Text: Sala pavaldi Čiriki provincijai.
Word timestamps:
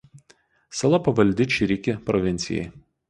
Sala 0.79 0.99
pavaldi 1.07 1.47
Čiriki 1.57 1.95
provincijai. 2.09 2.65